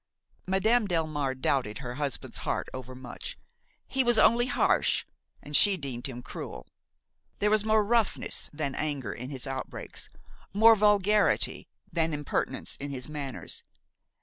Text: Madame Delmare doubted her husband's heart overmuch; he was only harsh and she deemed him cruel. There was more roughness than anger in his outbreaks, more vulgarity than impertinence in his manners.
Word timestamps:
Madame 0.47 0.87
Delmare 0.87 1.35
doubted 1.39 1.77
her 1.77 1.93
husband's 1.93 2.39
heart 2.39 2.67
overmuch; 2.73 3.37
he 3.85 4.03
was 4.03 4.17
only 4.17 4.47
harsh 4.47 5.05
and 5.43 5.55
she 5.55 5.77
deemed 5.77 6.07
him 6.07 6.23
cruel. 6.23 6.65
There 7.37 7.51
was 7.51 7.63
more 7.63 7.85
roughness 7.85 8.49
than 8.51 8.73
anger 8.73 9.13
in 9.13 9.29
his 9.29 9.45
outbreaks, 9.45 10.09
more 10.55 10.75
vulgarity 10.75 11.67
than 11.93 12.15
impertinence 12.15 12.77
in 12.77 12.89
his 12.89 13.07
manners. 13.07 13.63